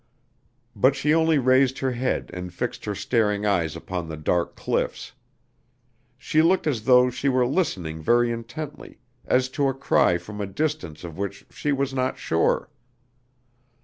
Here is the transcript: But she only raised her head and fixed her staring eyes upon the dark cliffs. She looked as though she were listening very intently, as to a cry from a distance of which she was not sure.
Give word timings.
But 0.75 0.95
she 0.95 1.13
only 1.13 1.37
raised 1.37 1.77
her 1.77 1.91
head 1.91 2.31
and 2.33 2.51
fixed 2.51 2.85
her 2.85 2.95
staring 2.95 3.45
eyes 3.45 3.75
upon 3.75 4.09
the 4.09 4.17
dark 4.17 4.55
cliffs. 4.55 5.11
She 6.17 6.41
looked 6.41 6.65
as 6.65 6.85
though 6.85 7.11
she 7.11 7.29
were 7.29 7.45
listening 7.45 8.01
very 8.01 8.31
intently, 8.31 8.97
as 9.27 9.47
to 9.49 9.67
a 9.67 9.75
cry 9.75 10.17
from 10.17 10.41
a 10.41 10.47
distance 10.47 11.03
of 11.03 11.19
which 11.19 11.45
she 11.51 11.71
was 11.71 11.93
not 11.93 12.17
sure. 12.17 12.71